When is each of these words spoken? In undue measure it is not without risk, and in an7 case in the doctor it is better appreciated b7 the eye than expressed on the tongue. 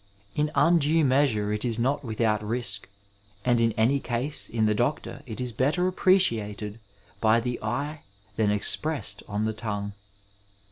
In 0.33 0.49
undue 0.55 1.05
measure 1.05 1.53
it 1.53 1.63
is 1.63 1.77
not 1.77 2.03
without 2.03 2.43
risk, 2.43 2.89
and 3.45 3.61
in 3.61 3.71
an7 3.73 4.03
case 4.03 4.49
in 4.49 4.65
the 4.65 4.73
doctor 4.73 5.21
it 5.27 5.39
is 5.39 5.51
better 5.51 5.87
appreciated 5.87 6.79
b7 7.21 7.43
the 7.43 7.61
eye 7.61 8.01
than 8.35 8.49
expressed 8.49 9.21
on 9.27 9.45
the 9.45 9.53
tongue. 9.53 9.93